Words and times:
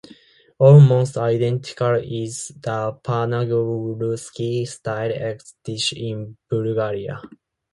Almost 0.57 1.15
identical 1.17 1.93
is 2.03 2.47
the 2.59 2.91
Panagyurski 3.03 4.67
style 4.67 5.11
eggs 5.13 5.53
dish 5.63 5.93
in 5.93 6.37
Bulgaria. 6.49 7.21